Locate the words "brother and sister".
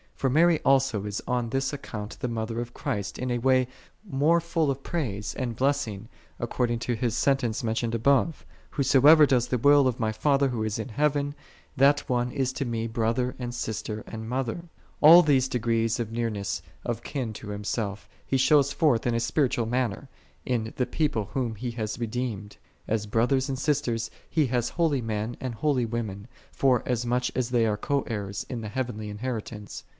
12.85-14.03